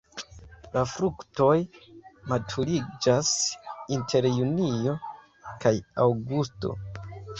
La 0.75 0.81
fruktoj 0.91 1.57
maturiĝas 2.31 3.29
inter 3.99 4.29
junio 4.39 4.97
kaj 5.67 5.75
aŭgusto. 6.07 6.75